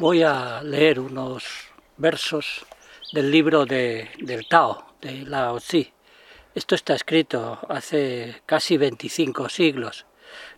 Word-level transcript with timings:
voy 0.00 0.22
a 0.22 0.62
leer 0.62 0.98
unos 0.98 1.44
versos 1.98 2.64
del 3.12 3.30
libro 3.30 3.66
de, 3.66 4.08
del 4.18 4.48
Tao, 4.48 4.94
de 5.02 5.26
Lao 5.26 5.60
Tzu. 5.60 5.84
Esto 6.54 6.74
está 6.74 6.94
escrito 6.94 7.58
hace 7.68 8.40
casi 8.46 8.78
25 8.78 9.50
siglos, 9.50 10.06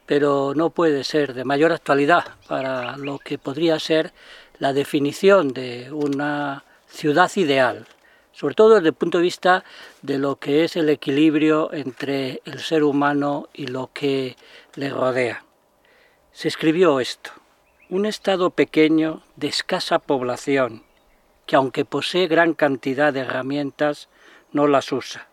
pero 0.06 0.52
no 0.54 0.70
puede 0.70 1.02
ser 1.02 1.34
de 1.34 1.44
mayor 1.44 1.72
actualidad 1.72 2.36
para 2.46 2.96
lo 2.96 3.18
que 3.18 3.36
podría 3.36 3.80
ser 3.80 4.12
la 4.60 4.72
definición 4.72 5.52
de 5.52 5.90
una 5.90 6.62
ciudad 6.86 7.32
ideal, 7.34 7.88
sobre 8.30 8.54
todo 8.54 8.76
desde 8.76 8.90
el 8.90 8.94
punto 8.94 9.18
de 9.18 9.24
vista 9.24 9.64
de 10.02 10.20
lo 10.20 10.36
que 10.36 10.62
es 10.62 10.76
el 10.76 10.88
equilibrio 10.88 11.72
entre 11.72 12.42
el 12.44 12.60
ser 12.60 12.84
humano 12.84 13.48
y 13.52 13.66
lo 13.66 13.90
que 13.92 14.36
le 14.76 14.88
rodea. 14.88 15.44
Se 16.30 16.46
escribió 16.46 17.00
esto 17.00 17.41
un 17.92 18.06
estado 18.06 18.48
pequeño 18.48 19.20
de 19.36 19.48
escasa 19.48 19.98
población, 19.98 20.82
que 21.44 21.56
aunque 21.56 21.84
posee 21.84 22.26
gran 22.26 22.54
cantidad 22.54 23.12
de 23.12 23.20
herramientas, 23.20 24.08
no 24.50 24.66
las 24.66 24.92
usa, 24.92 25.28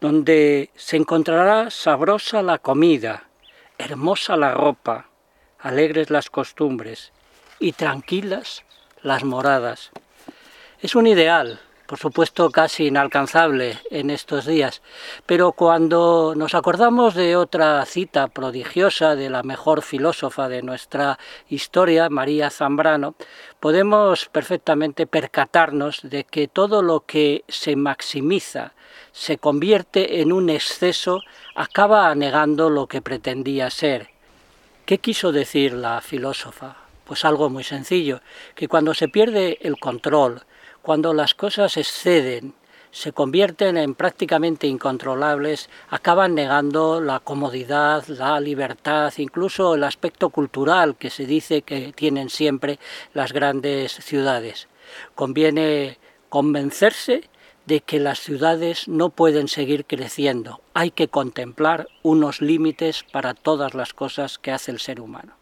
donde 0.00 0.70
se 0.74 0.96
encontrará 0.96 1.70
sabrosa 1.70 2.42
la 2.42 2.58
comida, 2.58 3.28
hermosa 3.78 4.36
la 4.36 4.54
ropa, 4.54 5.06
alegres 5.60 6.10
las 6.10 6.30
costumbres 6.30 7.12
y 7.60 7.70
tranquilas 7.70 8.64
las 9.00 9.22
moradas. 9.22 9.92
Es 10.80 10.96
un 10.96 11.06
ideal 11.06 11.60
por 11.88 11.98
supuesto 11.98 12.50
casi 12.50 12.88
inalcanzable 12.88 13.78
en 13.90 14.10
estos 14.10 14.44
días, 14.44 14.82
pero 15.24 15.52
cuando 15.52 16.34
nos 16.36 16.54
acordamos 16.54 17.14
de 17.14 17.34
otra 17.34 17.82
cita 17.86 18.28
prodigiosa 18.28 19.16
de 19.16 19.30
la 19.30 19.42
mejor 19.42 19.80
filósofa 19.80 20.50
de 20.50 20.60
nuestra 20.60 21.18
historia, 21.48 22.10
María 22.10 22.50
Zambrano, 22.50 23.14
podemos 23.58 24.26
perfectamente 24.26 25.06
percatarnos 25.06 26.00
de 26.02 26.24
que 26.24 26.46
todo 26.46 26.82
lo 26.82 27.06
que 27.06 27.42
se 27.48 27.74
maximiza, 27.74 28.74
se 29.12 29.38
convierte 29.38 30.20
en 30.20 30.30
un 30.30 30.50
exceso, 30.50 31.22
acaba 31.54 32.10
anegando 32.10 32.68
lo 32.68 32.86
que 32.86 33.00
pretendía 33.00 33.70
ser. 33.70 34.10
¿Qué 34.84 34.98
quiso 34.98 35.32
decir 35.32 35.72
la 35.72 36.02
filósofa? 36.02 36.76
Pues 37.06 37.24
algo 37.24 37.48
muy 37.48 37.64
sencillo, 37.64 38.20
que 38.54 38.68
cuando 38.68 38.92
se 38.92 39.08
pierde 39.08 39.56
el 39.62 39.80
control, 39.80 40.42
cuando 40.82 41.12
las 41.14 41.34
cosas 41.34 41.76
exceden, 41.76 42.54
se 42.90 43.12
convierten 43.12 43.76
en 43.76 43.94
prácticamente 43.94 44.66
incontrolables, 44.66 45.68
acaban 45.90 46.34
negando 46.34 47.00
la 47.00 47.20
comodidad, 47.20 48.06
la 48.08 48.40
libertad, 48.40 49.12
incluso 49.18 49.74
el 49.74 49.84
aspecto 49.84 50.30
cultural 50.30 50.96
que 50.96 51.10
se 51.10 51.26
dice 51.26 51.62
que 51.62 51.92
tienen 51.92 52.30
siempre 52.30 52.78
las 53.12 53.32
grandes 53.32 53.92
ciudades. 53.92 54.68
Conviene 55.14 55.98
convencerse 56.28 57.28
de 57.66 57.82
que 57.82 58.00
las 58.00 58.20
ciudades 58.20 58.88
no 58.88 59.10
pueden 59.10 59.48
seguir 59.48 59.84
creciendo. 59.84 60.62
Hay 60.72 60.90
que 60.90 61.08
contemplar 61.08 61.88
unos 62.02 62.40
límites 62.40 63.04
para 63.12 63.34
todas 63.34 63.74
las 63.74 63.92
cosas 63.92 64.38
que 64.38 64.52
hace 64.52 64.70
el 64.70 64.80
ser 64.80 65.00
humano. 65.00 65.34